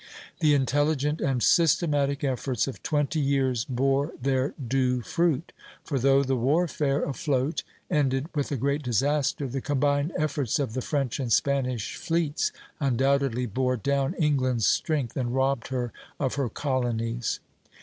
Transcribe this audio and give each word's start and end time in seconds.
The 0.39 0.55
intelligent 0.55 1.21
and 1.21 1.43
systematic 1.43 2.23
efforts 2.23 2.67
of 2.67 2.81
twenty 2.81 3.19
years 3.19 3.65
bore 3.65 4.13
their 4.19 4.55
due 4.57 5.01
fruit; 5.03 5.51
for 5.83 5.99
though 5.99 6.23
the 6.23 6.35
warfare 6.35 7.03
afloat 7.03 7.61
ended 7.87 8.25
with 8.33 8.51
a 8.51 8.55
great 8.57 8.81
disaster, 8.81 9.47
the 9.47 9.61
combined 9.61 10.11
efforts 10.17 10.57
of 10.57 10.73
the 10.73 10.81
French 10.81 11.19
and 11.19 11.31
Spanish 11.31 11.95
fleets 11.97 12.51
undoubtedly 12.79 13.45
bore 13.45 13.77
down 13.77 14.15
England's 14.15 14.65
strength 14.65 15.15
and 15.15 15.35
robbed 15.35 15.67
her 15.67 15.93
of 16.19 16.33
her 16.33 16.49
colonies. 16.49 17.39